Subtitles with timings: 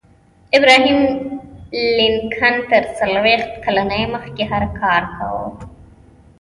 [0.57, 0.99] ابراهم
[1.97, 5.47] لینکن تر څلویښت کلنۍ مخکې هر کار کاوه